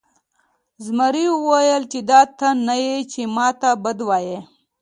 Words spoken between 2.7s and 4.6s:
یې چې ما ته بد وایې.